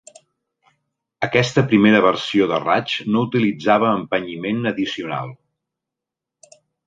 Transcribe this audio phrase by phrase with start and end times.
[1.27, 5.33] Aquesta primera versió de raig no utilitzava empenyiment addicional.